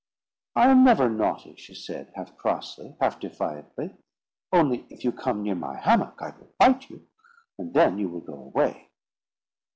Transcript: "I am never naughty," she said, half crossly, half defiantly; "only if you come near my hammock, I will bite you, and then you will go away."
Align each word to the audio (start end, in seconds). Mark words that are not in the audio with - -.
"I 0.55 0.71
am 0.71 0.83
never 0.83 1.07
naughty," 1.11 1.53
she 1.57 1.75
said, 1.75 2.11
half 2.15 2.35
crossly, 2.35 2.95
half 2.99 3.19
defiantly; 3.19 3.97
"only 4.51 4.87
if 4.89 5.03
you 5.03 5.11
come 5.11 5.43
near 5.43 5.53
my 5.53 5.75
hammock, 5.79 6.15
I 6.19 6.31
will 6.31 6.51
bite 6.57 6.89
you, 6.89 7.05
and 7.59 7.75
then 7.75 7.99
you 7.99 8.09
will 8.09 8.21
go 8.21 8.33
away." 8.33 8.89